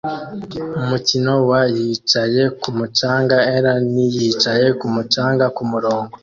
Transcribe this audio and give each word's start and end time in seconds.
Umukino 0.81 1.33
wa 1.49 1.61
yicaye 1.75 2.43
kumu 2.61 2.85
canga 2.97 3.37
er 3.55 3.65
ni 3.93 4.05
yicaye 4.15 4.67
kumu 4.79 5.01
canga 5.13 5.45
kumurongo 5.55 6.13